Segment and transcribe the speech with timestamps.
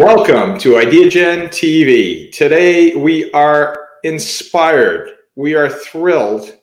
[0.00, 2.32] Welcome to IdeaGen TV.
[2.32, 6.56] Today we are inspired, we are thrilled,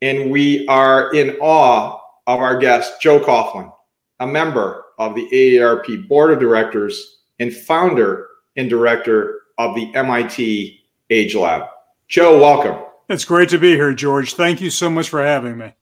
[0.00, 3.72] and we are in awe of our guest, Joe Coughlin,
[4.20, 10.80] a member of the AARP Board of Directors and founder and director of the MIT
[11.10, 11.64] Age Lab.
[12.06, 12.80] Joe, welcome.
[13.08, 14.34] It's great to be here, George.
[14.34, 15.74] Thank you so much for having me.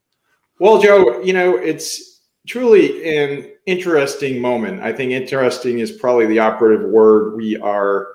[0.59, 2.16] Well, Joe, you know, it's
[2.47, 4.83] truly an interesting moment.
[4.83, 7.37] I think interesting is probably the operative word.
[7.37, 8.09] We are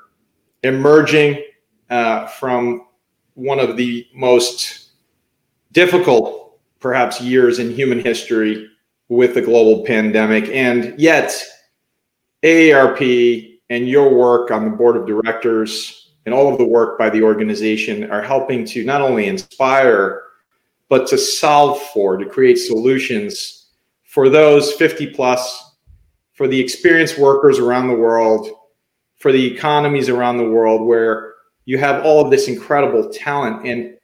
[0.63, 1.43] emerging
[1.89, 2.87] uh, from
[3.33, 4.91] one of the most
[5.71, 8.69] difficult, perhaps, years in human history
[9.09, 10.47] with the global pandemic.
[10.49, 11.37] And yet,
[12.43, 17.09] AARP and your work on the board of directors and all of the work by
[17.09, 20.23] the organization are helping to not only inspire,
[20.87, 23.60] but to solve for, to create solutions
[24.11, 25.73] for those 50 plus,
[26.33, 28.49] for the experienced workers around the world,
[29.19, 33.65] for the economies around the world where you have all of this incredible talent.
[33.65, 33.97] And,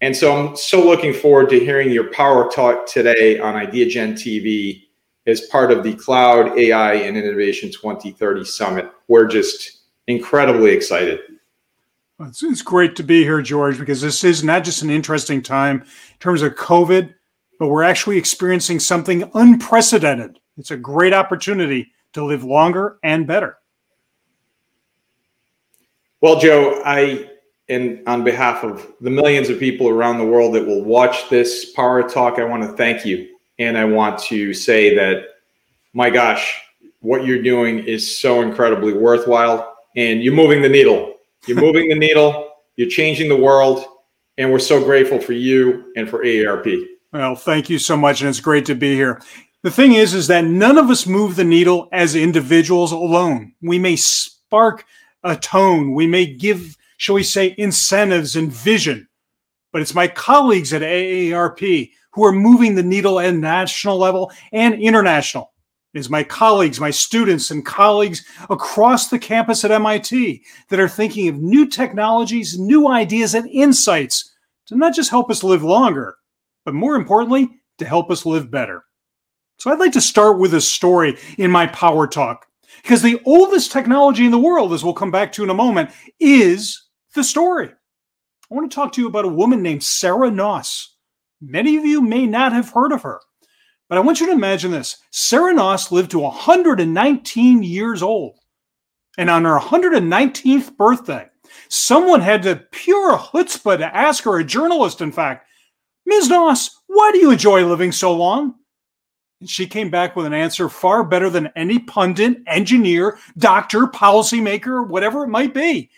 [0.00, 4.82] and so I'm so looking forward to hearing your power talk today on IdeaGen TV
[5.28, 8.90] as part of the Cloud AI and Innovation 2030 Summit.
[9.06, 11.20] We're just incredibly excited.
[12.18, 15.82] It's, it's great to be here, George, because this is not just an interesting time
[15.82, 17.14] in terms of COVID,
[17.58, 20.38] but we're actually experiencing something unprecedented.
[20.58, 23.58] It's a great opportunity to live longer and better.
[26.20, 27.30] Well, Joe, I,
[27.68, 31.72] and on behalf of the millions of people around the world that will watch this
[31.72, 33.28] Power Talk, I want to thank you.
[33.58, 35.24] And I want to say that,
[35.92, 36.60] my gosh,
[37.00, 39.76] what you're doing is so incredibly worthwhile.
[39.96, 41.14] And you're moving the needle.
[41.46, 42.52] You're moving the needle.
[42.76, 43.84] You're changing the world.
[44.38, 46.86] And we're so grateful for you and for AARP.
[47.14, 49.22] Well, thank you so much, and it's great to be here.
[49.62, 53.54] The thing is, is that none of us move the needle as individuals alone.
[53.62, 54.84] We may spark
[55.22, 59.06] a tone, we may give, shall we say, incentives and vision,
[59.72, 64.74] but it's my colleagues at AARP who are moving the needle at national level and
[64.74, 65.52] international.
[65.94, 70.88] It is my colleagues, my students, and colleagues across the campus at MIT that are
[70.88, 74.34] thinking of new technologies, new ideas, and insights
[74.66, 76.16] to not just help us live longer
[76.64, 77.48] but more importantly,
[77.78, 78.84] to help us live better.
[79.58, 82.46] So I'd like to start with a story in my power talk
[82.82, 85.90] because the oldest technology in the world, as we'll come back to in a moment,
[86.18, 87.68] is the story.
[87.68, 90.88] I want to talk to you about a woman named Sarah Knauss.
[91.40, 93.20] Many of you may not have heard of her,
[93.88, 94.98] but I want you to imagine this.
[95.10, 98.38] Sarah Knauss lived to 119 years old.
[99.16, 101.28] And on her 119th birthday,
[101.68, 105.46] someone had the pure chutzpah to ask her, a journalist, in fact,
[106.06, 106.28] Ms.
[106.28, 108.54] Knauss, why do you enjoy living so long?
[109.40, 114.86] And she came back with an answer far better than any pundit, engineer, doctor, policymaker,
[114.86, 115.90] whatever it might be.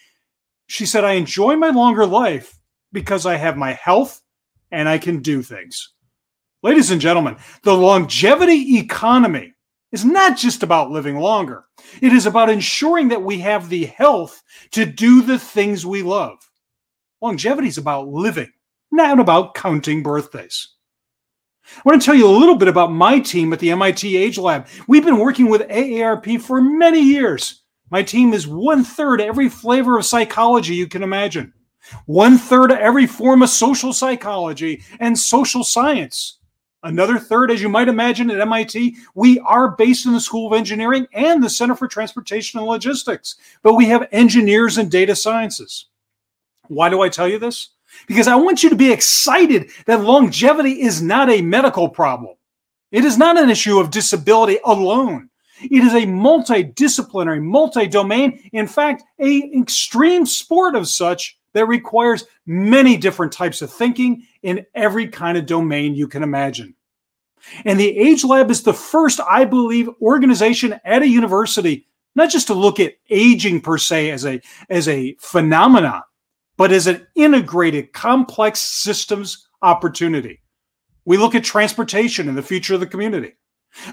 [0.69, 2.59] She said, I enjoy my longer life
[2.93, 4.21] because I have my health
[4.71, 5.93] and I can do things.
[6.63, 9.55] Ladies and gentlemen, the longevity economy
[9.93, 11.65] is not just about living longer.
[12.01, 16.39] It is about ensuring that we have the health to do the things we love.
[17.21, 18.51] Longevity is about living
[18.97, 20.69] not about counting birthdays.
[21.77, 24.39] I want to tell you a little bit about my team at the MIT Age
[24.39, 24.67] Lab.
[24.87, 27.63] We've been working with AARP for many years.
[27.91, 31.53] My team is one third every flavor of psychology you can imagine,
[32.07, 36.39] one third every form of social psychology and social science.
[36.83, 40.57] Another third, as you might imagine, at MIT, we are based in the School of
[40.57, 45.87] Engineering and the Center for Transportation and Logistics, but we have engineers and data sciences.
[46.69, 47.71] Why do I tell you this?
[48.07, 52.37] Because I want you to be excited that longevity is not a medical problem.
[52.93, 55.31] It is not an issue of disability alone.
[55.63, 62.97] It is a multidisciplinary, multi-domain, in fact, a extreme sport of such that requires many
[62.99, 66.75] different types of thinking in every kind of domain you can imagine.
[67.65, 72.49] And the Age Lab is the first, I believe, organization at a university, not just
[72.49, 76.03] to look at aging per se as a, as a phenomenon,
[76.57, 80.41] but as an integrated complex systems opportunity.
[81.05, 83.35] We look at transportation and the future of the community.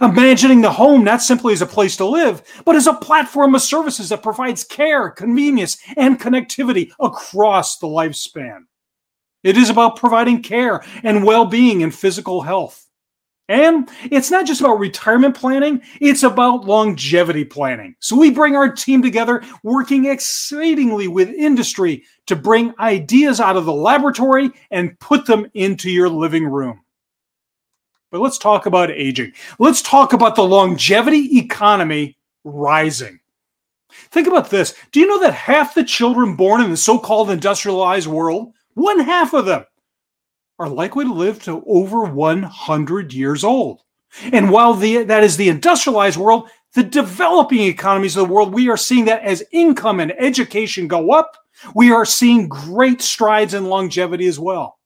[0.02, 3.62] Imagining the home not simply as a place to live, but as a platform of
[3.62, 8.62] services that provides care, convenience, and connectivity across the lifespan.
[9.44, 12.83] It is about providing care and well being and physical health.
[13.50, 17.96] And it's not just about retirement planning, it's about longevity planning.
[18.00, 23.66] So we bring our team together, working exceedingly with industry to bring ideas out of
[23.66, 26.82] the laboratory and put them into your living room.
[28.12, 29.34] But let's talk about aging.
[29.60, 33.20] Let's talk about the longevity economy rising.
[33.90, 34.74] Think about this.
[34.92, 39.00] Do you know that half the children born in the so called industrialized world, one
[39.00, 39.66] half of them,
[40.64, 43.82] are likely to live to over 100 years old?
[44.32, 48.70] And while the, that is the industrialized world, the developing economies of the world, we
[48.70, 51.38] are seeing that as income and education go up,
[51.76, 54.80] we are seeing great strides in longevity as well.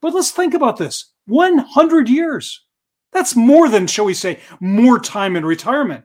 [0.00, 2.64] But let's think about this 100 years.
[3.12, 6.04] That's more than, shall we say, more time in retirement.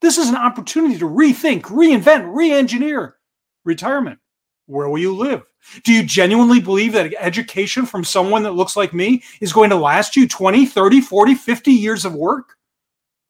[0.00, 3.16] This is an opportunity to rethink, reinvent, re engineer
[3.64, 4.18] retirement.
[4.66, 5.42] Where will you live?
[5.84, 9.76] Do you genuinely believe that education from someone that looks like me is going to
[9.76, 12.56] last you 20, 30, 40, 50 years of work?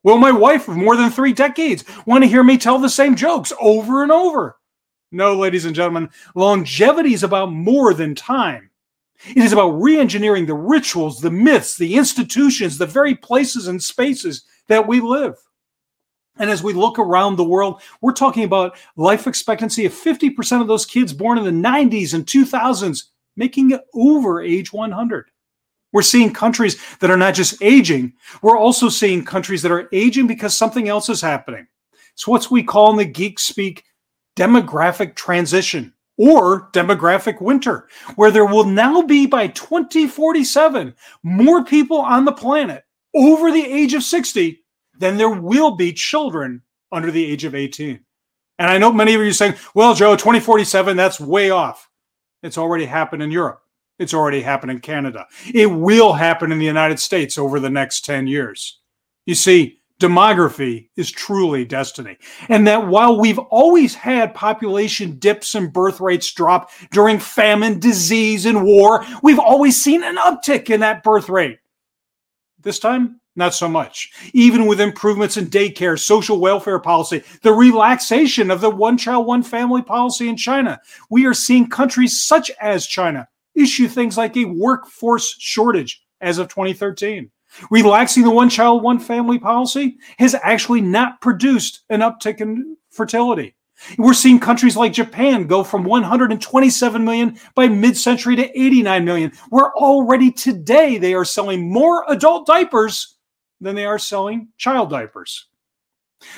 [0.02, 3.16] Will my wife of more than three decades want to hear me tell the same
[3.16, 4.56] jokes over and over?
[5.12, 8.70] No, ladies and gentlemen, longevity is about more than time.
[9.28, 13.82] It is about re engineering the rituals, the myths, the institutions, the very places and
[13.82, 15.36] spaces that we live.
[16.40, 20.66] And as we look around the world, we're talking about life expectancy of 50% of
[20.66, 23.04] those kids born in the 90s and 2000s
[23.36, 25.30] making it over age 100.
[25.92, 30.26] We're seeing countries that are not just aging, we're also seeing countries that are aging
[30.26, 31.66] because something else is happening.
[32.14, 33.84] It's what we call in the geek speak
[34.34, 42.24] demographic transition or demographic winter, where there will now be by 2047 more people on
[42.24, 42.84] the planet
[43.14, 44.59] over the age of 60
[45.00, 46.62] than there will be children
[46.92, 48.00] under the age of 18.
[48.58, 51.88] And I know many of you are saying, well, Joe, 2047, that's way off.
[52.42, 53.62] It's already happened in Europe.
[53.98, 55.26] It's already happened in Canada.
[55.52, 58.80] It will happen in the United States over the next 10 years.
[59.26, 62.18] You see, demography is truly destiny.
[62.48, 68.46] And that while we've always had population dips and birth rates drop during famine, disease,
[68.46, 71.58] and war, we've always seen an uptick in that birth rate.
[72.58, 74.12] This time, not so much.
[74.32, 79.42] Even with improvements in daycare, social welfare policy, the relaxation of the one child, one
[79.42, 80.78] family policy in China,
[81.10, 83.26] we are seeing countries such as China
[83.56, 87.30] issue things like a workforce shortage as of 2013.
[87.70, 93.56] Relaxing the one child, one family policy has actually not produced an uptick in fertility.
[93.98, 99.32] We're seeing countries like Japan go from 127 million by mid century to 89 million,
[99.48, 103.16] where already today they are selling more adult diapers
[103.60, 105.46] than they are selling child diapers.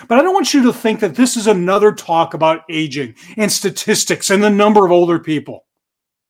[0.09, 3.51] But I don't want you to think that this is another talk about aging and
[3.51, 5.67] statistics and the number of older people.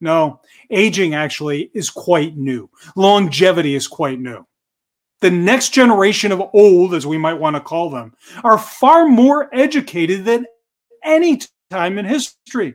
[0.01, 0.41] No,
[0.71, 2.69] aging actually is quite new.
[2.97, 4.47] Longevity is quite new.
[5.21, 8.13] The next generation of old, as we might want to call them,
[8.43, 10.47] are far more educated than
[11.05, 11.41] any
[11.71, 12.75] time in history.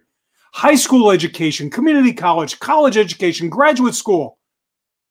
[0.54, 4.40] High school education, community college, college education, graduate school.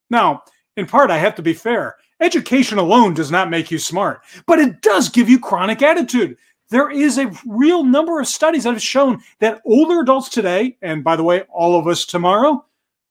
[0.08, 0.44] Now,
[0.79, 1.97] in part, I have to be fair.
[2.20, 6.36] Education alone does not make you smart, but it does give you chronic attitude
[6.70, 11.04] there is a real number of studies that have shown that older adults today, and
[11.04, 12.64] by the way, all of us tomorrow,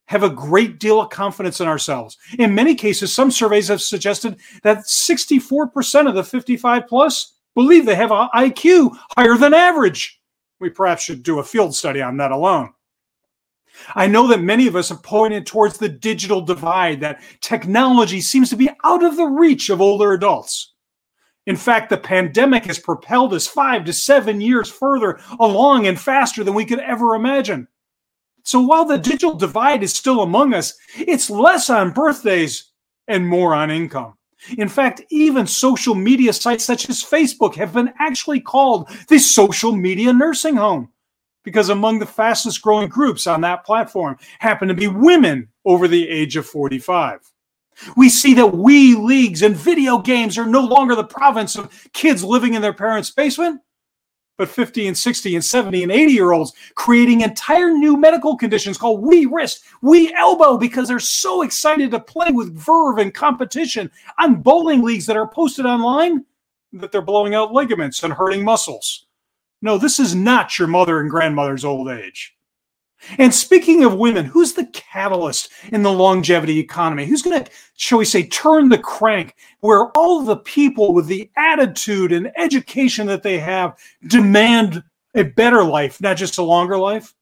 [0.08, 2.18] have a great deal of confidence in ourselves.
[2.38, 7.96] In many cases, some surveys have suggested that 64% of the 55 plus believe they
[7.96, 10.22] have an IQ higher than average.
[10.60, 12.72] We perhaps should do a field study on that alone.
[13.94, 18.50] I know that many of us have pointed towards the digital divide, that technology seems
[18.50, 20.74] to be out of the reach of older adults.
[21.46, 26.44] In fact, the pandemic has propelled us five to seven years further along and faster
[26.44, 27.68] than we could ever imagine.
[28.44, 32.72] So while the digital divide is still among us, it's less on birthdays
[33.08, 34.14] and more on income.
[34.58, 39.76] In fact, even social media sites such as Facebook have been actually called the social
[39.76, 40.92] media nursing home
[41.46, 46.10] because among the fastest growing groups on that platform happen to be women over the
[46.10, 47.32] age of 45.
[47.96, 52.24] We see that Wii leagues and video games are no longer the province of kids
[52.24, 53.62] living in their parents' basement,
[54.38, 58.78] but 50 and 60 and 70 and 80 year olds creating entire new medical conditions
[58.78, 63.92] called Wii wrist, Wii elbow, because they're so excited to play with verve and competition
[64.20, 66.26] on bowling leagues that are posted online
[66.74, 69.05] that they're blowing out ligaments and hurting muscles.
[69.66, 72.36] No, this is not your mother and grandmother's old age.
[73.18, 77.08] And speaking of women, who's the catalyst in the longevity economy?
[77.08, 81.32] Who's going to, shall we say, turn the crank where all the people with the
[81.36, 84.84] attitude and education that they have demand
[85.16, 87.16] a better life, not just a longer life?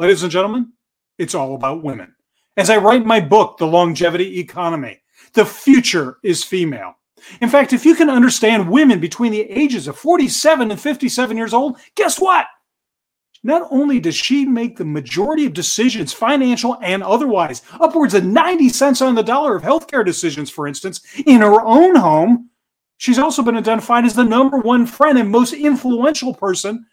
[0.00, 0.72] Ladies and gentlemen,
[1.18, 2.16] it's all about women.
[2.56, 5.02] As I write my book, The Longevity Economy,
[5.34, 6.96] the future is female.
[7.40, 11.54] In fact, if you can understand women between the ages of 47 and 57 years
[11.54, 12.46] old, guess what?
[13.42, 18.70] Not only does she make the majority of decisions, financial and otherwise, upwards of 90
[18.70, 22.50] cents on the dollar of healthcare decisions, for instance, in her own home,
[22.96, 26.86] she's also been identified as the number one friend and most influential person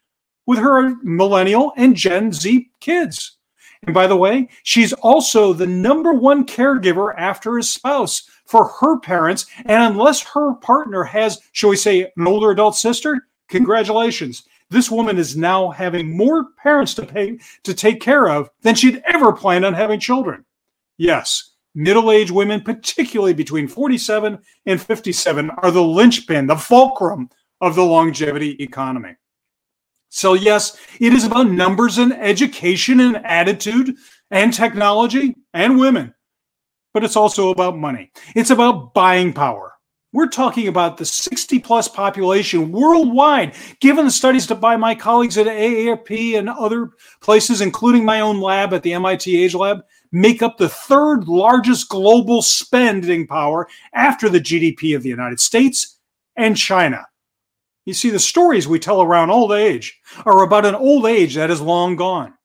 [0.46, 3.38] with her millennial and Gen Z kids.
[3.86, 9.00] And by the way, she's also the number one caregiver after his spouse for her
[9.00, 9.48] parents.
[9.66, 14.44] And unless her partner has, shall we say, an older adult sister, congratulations.
[14.70, 19.02] This woman is now having more parents to pay to take care of than she'd
[19.08, 20.46] ever planned on having children.
[21.00, 27.84] Yes, middle-aged women, particularly between 47 and 57, are the linchpin, the fulcrum of the
[27.84, 29.16] longevity economy.
[30.10, 33.96] So, yes, it is about numbers and education and attitude
[34.30, 36.14] and technology and women,
[36.94, 38.12] but it's also about money.
[38.36, 39.74] It's about buying power.
[40.14, 45.48] We're talking about the 60 plus population worldwide, given the studies by my colleagues at
[45.48, 49.80] AARP and other places, including my own lab at the MIT Age Lab,
[50.12, 55.98] make up the third largest global spending power after the GDP of the United States
[56.36, 57.08] and China.
[57.86, 61.50] You see, the stories we tell around old age are about an old age that
[61.50, 62.36] is long gone.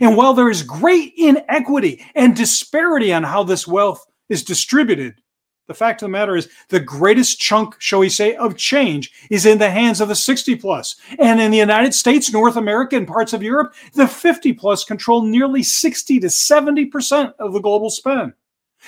[0.00, 5.20] And while there is great inequity and disparity on how this wealth is distributed,
[5.66, 9.46] the fact of the matter is the greatest chunk, shall we say, of change is
[9.46, 10.96] in the hands of the 60 plus.
[11.18, 15.22] And in the United States, North America, and parts of Europe, the 50 plus control
[15.22, 18.32] nearly 60 to 70% of the global spend.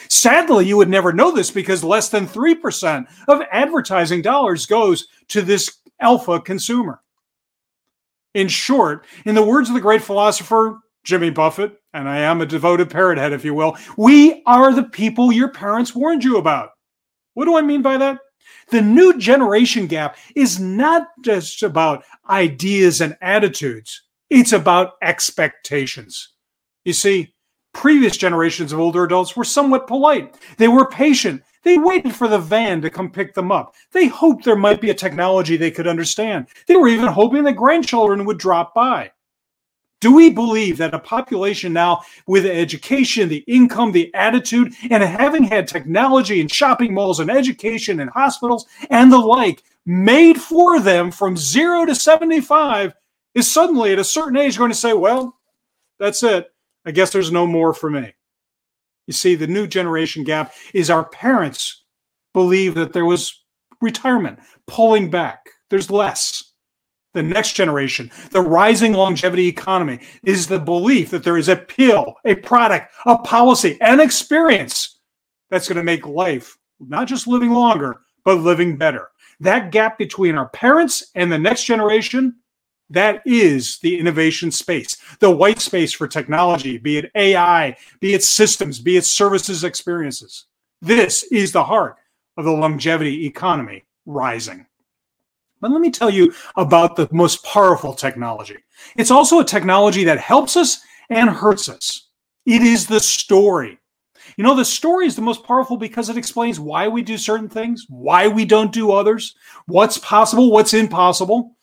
[0.08, 5.42] Sadly, you would never know this because less than 3% of advertising dollars goes to
[5.42, 7.00] this alpha consumer.
[8.34, 12.46] In short, in the words of the great philosopher Jimmy Buffett, and I am a
[12.46, 16.70] devoted parrot head, if you will, we are the people your parents warned you about.
[17.34, 18.18] What do I mean by that?
[18.70, 26.34] The new generation gap is not just about ideas and attitudes, it's about expectations.
[26.84, 27.34] You see,
[27.72, 30.36] previous generations of older adults were somewhat polite.
[30.56, 31.42] They were patient.
[31.62, 33.74] They waited for the van to come pick them up.
[33.92, 36.48] They hoped there might be a technology they could understand.
[36.66, 39.12] They were even hoping that grandchildren would drop by.
[40.00, 45.42] Do we believe that a population now with education, the income, the attitude, and having
[45.42, 51.10] had technology and shopping malls and education and hospitals and the like made for them
[51.10, 52.94] from zero to 75
[53.34, 55.36] is suddenly at a certain age going to say, well,
[55.98, 56.52] that's it.
[56.84, 58.14] I guess there's no more for me.
[59.06, 61.84] You see, the new generation gap is our parents
[62.34, 63.42] believe that there was
[63.80, 66.37] retirement, pulling back, there's less.
[67.14, 72.16] The next generation, the rising longevity economy, is the belief that there is a pill,
[72.24, 74.98] a product, a policy, an experience
[75.50, 79.08] that's going to make life not just living longer, but living better.
[79.40, 82.36] That gap between our parents and the next generation
[82.90, 88.22] that is the innovation space, the white space for technology, be it AI, be it
[88.22, 90.46] systems, be it services experiences.
[90.80, 91.96] This is the heart
[92.36, 94.66] of the longevity economy rising.
[95.60, 98.58] But let me tell you about the most powerful technology.
[98.96, 102.08] It's also a technology that helps us and hurts us.
[102.46, 103.78] It is the story.
[104.36, 107.48] You know, the story is the most powerful because it explains why we do certain
[107.48, 109.34] things, why we don't do others,
[109.66, 111.56] what's possible, what's impossible.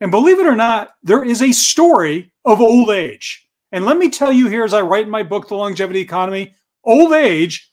[0.00, 3.48] And believe it or not, there is a story of old age.
[3.72, 6.54] And let me tell you here, as I write in my book, The Longevity Economy,
[6.84, 7.72] old age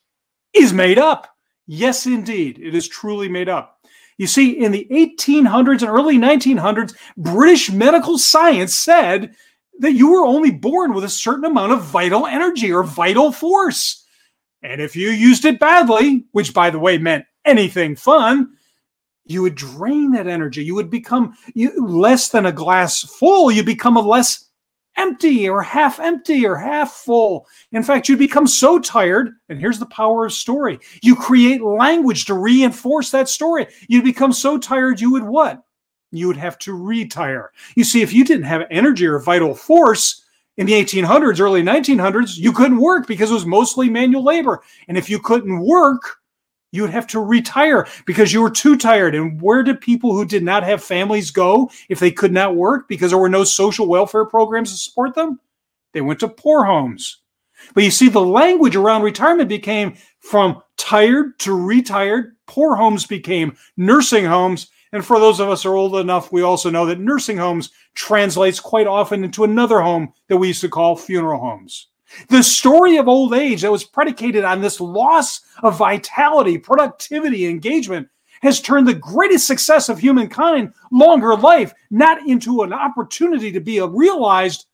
[0.54, 1.28] is made up.
[1.68, 3.81] Yes, indeed, it is truly made up.
[4.22, 9.34] You see, in the 1800s and early 1900s, British medical science said
[9.80, 14.06] that you were only born with a certain amount of vital energy or vital force.
[14.62, 18.52] And if you used it badly, which by the way meant anything fun,
[19.26, 20.64] you would drain that energy.
[20.64, 23.52] You would become you, less than a glass full.
[23.52, 24.51] You become a less
[25.02, 27.48] empty or half empty or half full.
[27.72, 29.32] In fact, you become so tired.
[29.50, 33.68] And here's the power of story you create language to reinforce that story.
[33.90, 35.64] You become so tired, you would what?
[36.12, 37.52] You would have to retire.
[37.76, 40.22] You see, if you didn't have energy or vital force,
[40.58, 44.62] in the 1800s, early 1900s, you couldn't work because it was mostly manual labor.
[44.88, 46.18] And if you couldn't work,
[46.72, 49.14] you would have to retire because you were too tired.
[49.14, 52.88] And where did people who did not have families go if they could not work
[52.88, 55.40] because there were no social welfare programs to support them?
[55.94, 57.18] They went to poor homes.
[57.74, 62.36] But you see, the language around retirement became from tired to retired.
[62.48, 64.68] Poor homes became nursing homes.
[64.94, 67.70] And for those of us who are old enough, we also know that nursing homes
[67.94, 71.88] translates quite often into another home that we used to call funeral homes.
[72.30, 78.08] The story of old age that was predicated on this loss of vitality, productivity, engagement
[78.42, 83.80] has turned the greatest success of humankind, longer life, not into an opportunity to be
[83.80, 84.66] realized,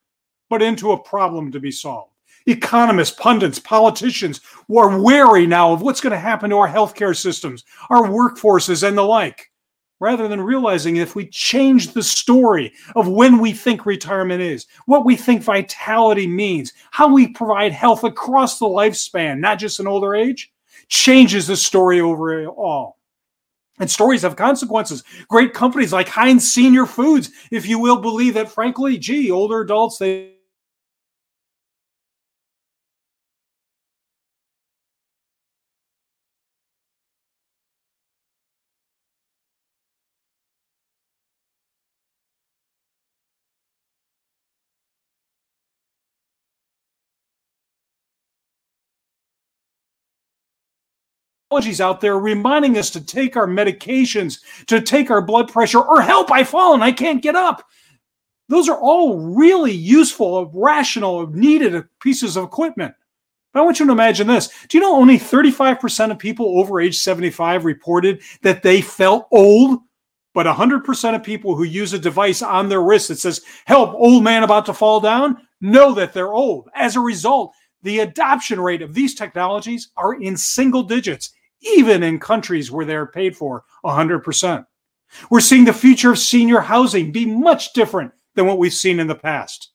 [0.49, 2.13] but into a problem to be solved.
[2.45, 4.39] Economists, pundits, politicians
[4.73, 8.97] are wary now of what's going to happen to our healthcare systems, our workforces, and
[8.97, 9.51] the like.
[9.99, 15.05] Rather than realizing if we change the story of when we think retirement is, what
[15.05, 20.15] we think vitality means, how we provide health across the lifespan, not just in older
[20.15, 20.51] age,
[20.87, 22.97] changes the story overall.
[23.79, 25.03] And stories have consequences.
[25.27, 29.99] Great companies like Heinz Senior Foods, if you will believe that, frankly, gee, older adults,
[29.99, 30.36] they
[51.47, 56.01] technologies out there reminding us to take our medications, to take our blood pressure, or
[56.01, 57.63] help, I fall and I can't get up.
[58.49, 62.93] Those are all really useful, rational, needed uh, pieces of equipment.
[63.53, 64.49] But I want you to imagine this.
[64.67, 69.79] Do you know only 35% of people over age 75 reported that they felt old?
[70.33, 74.23] But 100% of people who use a device on their wrist that says, help, old
[74.23, 76.69] man about to fall down, know that they're old.
[76.75, 82.19] As a result, the adoption rate of these technologies are in single digits even in
[82.19, 84.65] countries where they're paid for 100%.
[85.29, 89.07] We're seeing the future of senior housing be much different than what we've seen in
[89.07, 89.71] the past.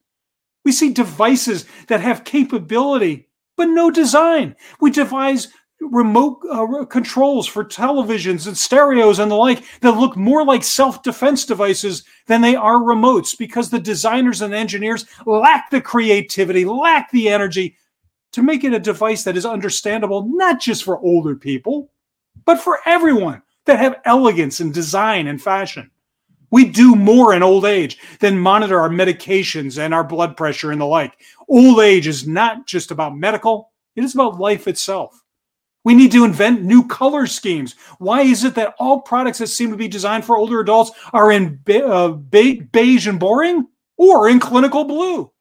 [0.64, 4.56] We see devices that have capability but no design.
[4.80, 5.48] We devise
[5.80, 11.02] remote uh, controls for televisions and stereos and the like that look more like self
[11.02, 17.10] defense devices than they are remotes because the designers and engineers lack the creativity, lack
[17.10, 17.76] the energy
[18.32, 21.90] to make it a device that is understandable not just for older people,
[22.44, 25.90] but for everyone that have elegance and design and fashion.
[26.50, 30.80] We do more in old age than monitor our medications and our blood pressure and
[30.80, 31.18] the like.
[31.48, 35.22] Old age is not just about medical, it is about life itself.
[35.84, 37.74] We need to invent new color schemes.
[37.98, 41.32] Why is it that all products that seem to be designed for older adults are
[41.32, 43.66] in be- uh, be- beige and boring
[43.96, 45.32] or in clinical blue?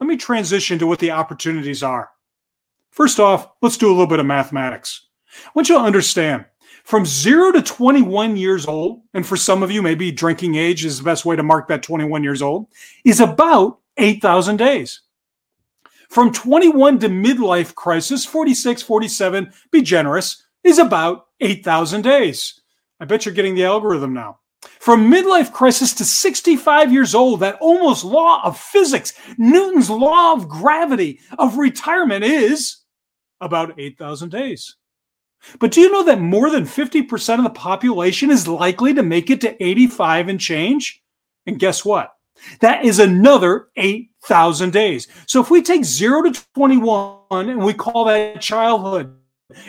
[0.00, 2.10] Let me transition to what the opportunities are.
[2.90, 5.06] First off, let's do a little bit of mathematics.
[5.44, 6.46] I want you to understand
[6.84, 10.98] from zero to 21 years old, and for some of you, maybe drinking age is
[10.98, 12.66] the best way to mark that 21 years old,
[13.04, 15.02] is about 8,000 days.
[16.08, 22.60] From 21 to midlife crisis, 46, 47, be generous, is about 8,000 days.
[22.98, 24.40] I bet you're getting the algorithm now.
[24.62, 30.48] From midlife crisis to 65 years old, that almost law of physics, Newton's law of
[30.48, 32.78] gravity of retirement is
[33.40, 34.76] about 8,000 days.
[35.58, 39.30] But do you know that more than 50% of the population is likely to make
[39.30, 41.02] it to 85 and change?
[41.46, 42.12] And guess what?
[42.60, 45.08] That is another 8,000 days.
[45.26, 49.16] So if we take 0 to 21 and we call that childhood,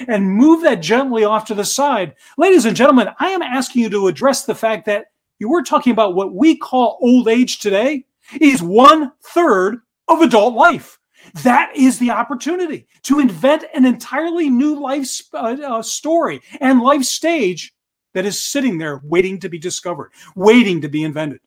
[0.07, 2.15] and move that gently off to the side.
[2.37, 5.07] Ladies and gentlemen, I am asking you to address the fact that
[5.39, 8.05] you were talking about what we call old age today
[8.39, 10.99] is one third of adult life.
[11.43, 17.03] That is the opportunity to invent an entirely new life uh, uh, story and life
[17.03, 17.73] stage
[18.13, 21.39] that is sitting there waiting to be discovered, waiting to be invented.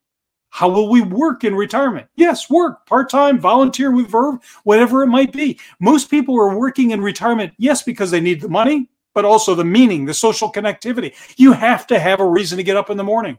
[0.55, 2.07] How will we work in retirement?
[2.15, 5.59] Yes, work, part time, volunteer with Verve, whatever it might be.
[5.81, 9.65] Most people are working in retirement, yes, because they need the money, but also the
[9.65, 11.13] meaning, the social connectivity.
[11.37, 13.37] You have to have a reason to get up in the morning.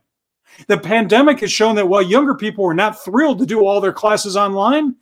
[0.67, 3.93] The pandemic has shown that while younger people are not thrilled to do all their
[3.93, 4.97] classes online,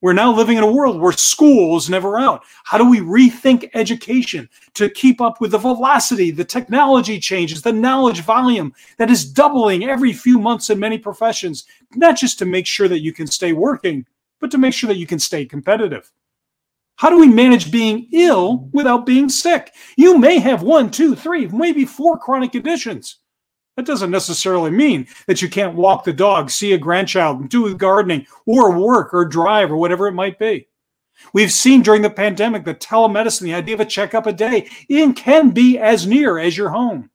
[0.00, 2.44] we're now living in a world where school is never out.
[2.64, 7.72] How do we rethink education to keep up with the velocity, the technology changes, the
[7.72, 11.64] knowledge volume that is doubling every few months in many professions,
[11.96, 14.06] not just to make sure that you can stay working,
[14.40, 16.12] but to make sure that you can stay competitive?
[16.96, 19.72] How do we manage being ill without being sick?
[19.96, 23.18] You may have one, two, three, maybe four chronic conditions.
[23.78, 28.26] That doesn't necessarily mean that you can't walk the dog, see a grandchild, do gardening,
[28.44, 30.66] or work or drive or whatever it might be.
[31.32, 35.14] We've seen during the pandemic that telemedicine, the idea of a checkup a day, in
[35.14, 37.08] can be as near as your home.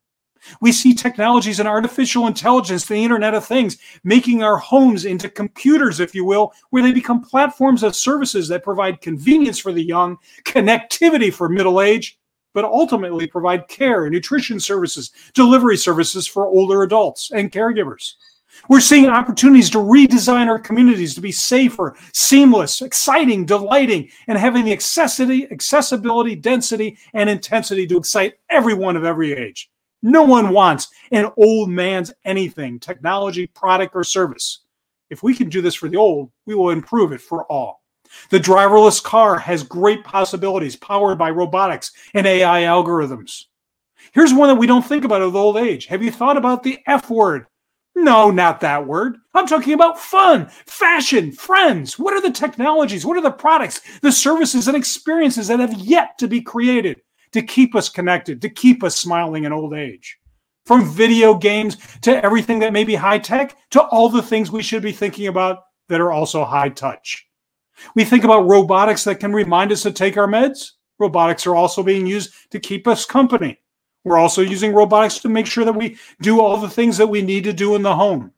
[0.62, 6.00] We see technologies and artificial intelligence, the Internet of Things, making our homes into computers,
[6.00, 10.16] if you will, where they become platforms of services that provide convenience for the young,
[10.46, 12.18] connectivity for middle age,
[12.54, 18.14] but ultimately provide care nutrition services, delivery services for older adults and caregivers.
[18.70, 24.66] We're seeing opportunities to redesign our communities to be safer, seamless, exciting, delighting, and having
[24.66, 29.70] the accessibility, accessibility, density, and intensity to excite everyone of every age.
[30.02, 34.60] No one wants an old man's anything, technology, product, or service.
[35.10, 37.83] If we can do this for the old, we will improve it for all.
[38.30, 43.46] The driverless car has great possibilities powered by robotics and AI algorithms.
[44.12, 45.86] Here's one that we don't think about with old age.
[45.88, 47.48] Have you thought about the F word?
[47.96, 49.18] No, not that word.
[49.34, 52.00] I'm talking about fun, fashion, friends.
[52.00, 53.06] What are the technologies?
[53.06, 57.02] What are the products, the services, and experiences that have yet to be created
[57.34, 60.18] to keep us connected, to keep us smiling in old age?
[60.66, 64.64] From video games to everything that may be high tech to all the things we
[64.64, 67.28] should be thinking about that are also high touch.
[67.96, 70.72] We think about robotics that can remind us to take our meds.
[71.00, 73.60] Robotics are also being used to keep us company.
[74.04, 77.22] We're also using robotics to make sure that we do all the things that we
[77.22, 78.32] need to do in the home.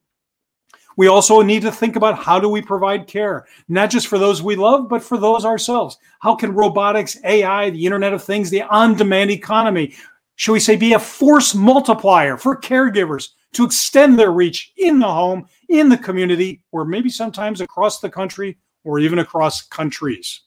[0.97, 4.41] We also need to think about how do we provide care, not just for those
[4.41, 5.97] we love, but for those ourselves.
[6.19, 9.93] How can robotics, AI, the Internet of Things, the on demand economy,
[10.35, 15.07] shall we say, be a force multiplier for caregivers to extend their reach in the
[15.07, 20.41] home, in the community, or maybe sometimes across the country or even across countries?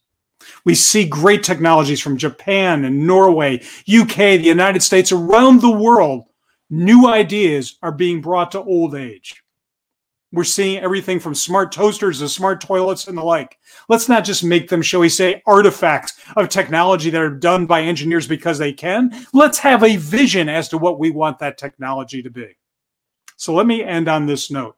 [0.64, 3.60] We see great technologies from Japan and Norway,
[3.92, 6.24] UK, the United States, around the world.
[6.70, 9.42] New ideas are being brought to old age.
[10.30, 13.58] We're seeing everything from smart toasters to smart toilets and the like.
[13.88, 17.80] Let's not just make them, shall we say, artifacts of technology that are done by
[17.80, 19.10] engineers because they can.
[19.32, 22.58] Let's have a vision as to what we want that technology to be.
[23.36, 24.76] So let me end on this note.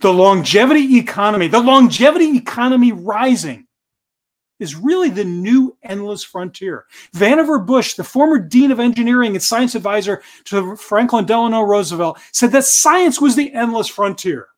[0.00, 3.66] The longevity economy, the longevity economy rising
[4.58, 6.86] is really the new endless frontier.
[7.14, 12.52] Vannevar Bush, the former dean of engineering and science advisor to Franklin Delano Roosevelt, said
[12.52, 14.48] that science was the endless frontier.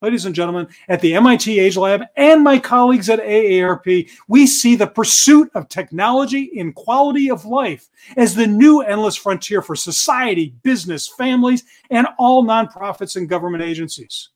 [0.00, 4.76] Ladies and gentlemen, at the MIT Age Lab and my colleagues at AARP, we see
[4.76, 10.54] the pursuit of technology in quality of life as the new endless frontier for society,
[10.62, 14.28] business, families, and all nonprofits and government agencies.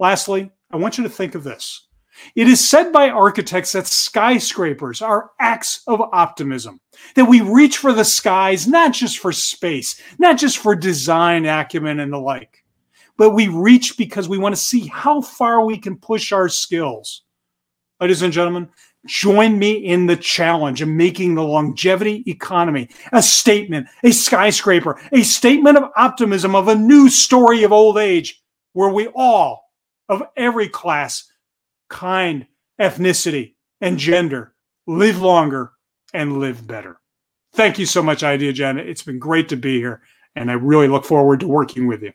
[0.00, 1.86] Lastly, I want you to think of this.
[2.36, 6.80] It is said by architects that skyscrapers are acts of optimism,
[7.16, 12.00] that we reach for the skies not just for space, not just for design acumen
[12.00, 12.64] and the like,
[13.16, 17.22] but we reach because we want to see how far we can push our skills.
[18.00, 18.68] Ladies and gentlemen,
[19.06, 25.22] join me in the challenge of making the longevity economy a statement, a skyscraper, a
[25.22, 29.63] statement of optimism of a new story of old age where we all,
[30.08, 31.30] of every class,
[31.88, 32.46] kind,
[32.80, 34.54] ethnicity, and gender
[34.86, 35.72] live longer
[36.12, 37.00] and live better.
[37.54, 38.78] Thank you so much, IdeaGen.
[38.78, 40.02] It's been great to be here,
[40.34, 42.12] and I really look forward to working with you.